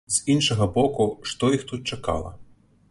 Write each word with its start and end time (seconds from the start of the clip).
З 0.13 0.21
іншага 0.35 0.67
боку, 0.79 1.07
што 1.31 1.53
іх 1.59 1.69
тут 1.73 1.87
чакала? 1.95 2.35